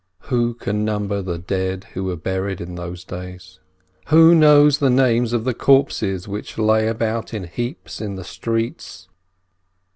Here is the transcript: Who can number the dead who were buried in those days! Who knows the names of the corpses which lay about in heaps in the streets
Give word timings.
Who 0.33 0.55
can 0.55 0.83
number 0.83 1.21
the 1.21 1.37
dead 1.37 1.83
who 1.93 2.05
were 2.05 2.15
buried 2.15 2.59
in 2.59 2.73
those 2.73 3.03
days! 3.03 3.59
Who 4.07 4.33
knows 4.33 4.79
the 4.79 4.89
names 4.89 5.31
of 5.31 5.43
the 5.43 5.53
corpses 5.53 6.27
which 6.27 6.57
lay 6.57 6.87
about 6.87 7.35
in 7.35 7.43
heaps 7.43 8.01
in 8.01 8.15
the 8.15 8.23
streets 8.23 9.09